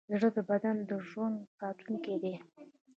زړه 0.17 0.29
د 0.35 0.39
بدن 0.49 0.75
د 0.89 0.91
ژوند 1.09 1.37
ساتونکی 1.57 2.15
دی. 2.23 2.35